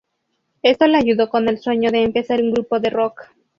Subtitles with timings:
[0.63, 3.21] Esto le ayudó con el sueño de empezar un grupo de rock.